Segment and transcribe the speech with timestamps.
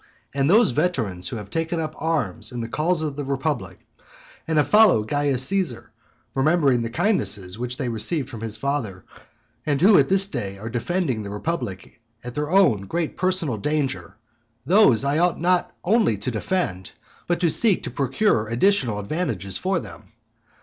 [0.33, 3.79] And those veterans who have taken up arms in the cause of the republic,
[4.47, 5.91] and have followed Caius Caesar,
[6.33, 9.05] remembering the kindnesses which they received from his father,
[9.63, 14.15] and who at this day are defending the republic to their own great personal danger,
[14.65, 16.93] those I ought not only to defend,
[17.27, 20.13] but to seek to procure additional advantages for them.